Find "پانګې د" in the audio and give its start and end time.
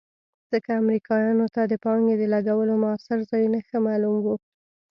1.83-2.23